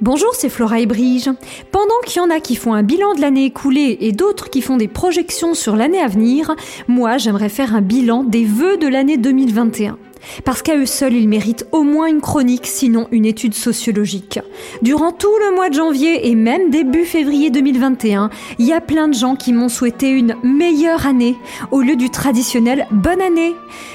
[0.00, 1.28] Bonjour, c'est Flora et Brige.
[1.72, 4.62] Pendant qu'il y en a qui font un bilan de l'année écoulée et d'autres qui
[4.62, 6.54] font des projections sur l'année à venir,
[6.86, 9.98] moi j'aimerais faire un bilan des vœux de l'année 2021.
[10.44, 14.40] Parce qu'à eux seuls, ils méritent au moins une chronique, sinon une étude sociologique.
[14.82, 19.08] Durant tout le mois de janvier et même début février 2021, il y a plein
[19.08, 21.36] de gens qui m'ont souhaité une meilleure année
[21.70, 23.54] au lieu du traditionnel bonne année.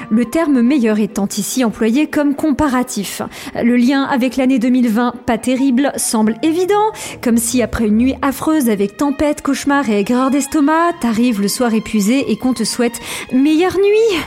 [0.10, 3.22] Le terme meilleur étant ici employé comme comparatif.
[3.56, 8.70] Le lien avec l'année 2020, pas terrible, semble évident, comme si après une nuit affreuse
[8.70, 13.00] avec tempête, cauchemar et aigreur d'estomac, t'arrives le soir épuisé et qu'on te souhaite
[13.32, 14.20] meilleure nuit.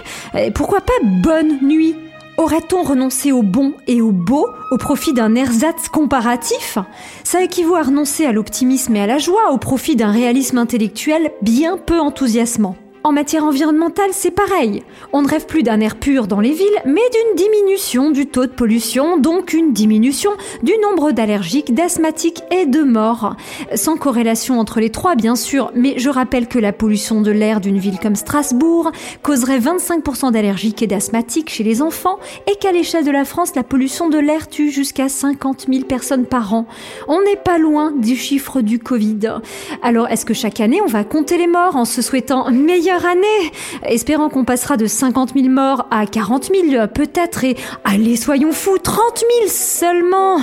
[0.54, 1.95] Pourquoi pas bonne nuit?
[2.36, 6.78] Aurait-on renoncé au bon et au beau au profit d'un ersatz comparatif?
[7.24, 11.30] Ça équivaut à renoncer à l'optimisme et à la joie au profit d'un réalisme intellectuel
[11.40, 12.76] bien peu enthousiasmant.
[13.06, 14.83] En matière environnementale, c'est pareil.
[15.12, 18.46] On ne rêve plus d'un air pur dans les villes, mais d'une diminution du taux
[18.46, 20.32] de pollution, donc une diminution
[20.65, 23.37] du nombre d'allergiques, d'asthmatiques et de morts.
[23.77, 27.60] Sans corrélation entre les trois, bien sûr, mais je rappelle que la pollution de l'air
[27.60, 28.90] d'une ville comme Strasbourg
[29.23, 32.18] causerait 25% d'allergiques et d'asthmatiques chez les enfants,
[32.51, 36.26] et qu'à l'échelle de la France, la pollution de l'air tue jusqu'à 50 000 personnes
[36.26, 36.66] par an.
[37.07, 39.35] On n'est pas loin du chiffre du Covid.
[39.80, 43.52] Alors, est-ce que chaque année, on va compter les morts en se souhaitant meilleur année,
[43.84, 48.78] espérant qu'on passera de 50 000 morts à 40 000 peut-être, et allez, soyons fous,
[48.78, 48.98] 30
[49.40, 50.38] 000 seulement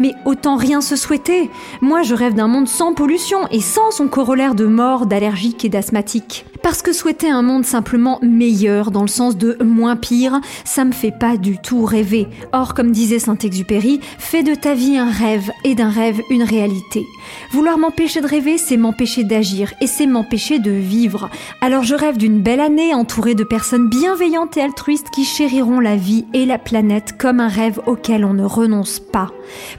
[0.00, 1.50] Mais autant rien se souhaiter.
[1.80, 5.68] Moi, je rêve d'un monde sans pollution et sans son corollaire de morts, d'allergiques et
[5.68, 6.46] d'asthmatiques.
[6.62, 10.92] Parce que souhaiter un monde simplement meilleur, dans le sens de moins pire, ça me
[10.92, 12.26] fait pas du tout rêver.
[12.52, 17.06] Or, comme disait Saint-Exupéry, fais de ta vie un rêve et d'un rêve une réalité.
[17.50, 21.30] Vouloir m'empêcher de rêver, c'est m'empêcher d'agir et c'est m'empêcher de vivre.
[21.60, 25.96] Alors je rêve d'une belle année entourée de personnes bienveillantes et altruistes qui chériront la
[25.96, 29.30] vie et la planète comme un rêve auquel on ne renonce pas.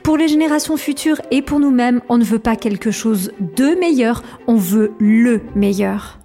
[0.04, 4.24] Pour les générations futures et pour nous-mêmes, on ne veut pas quelque chose de meilleur,
[4.48, 6.20] on veut le meilleur.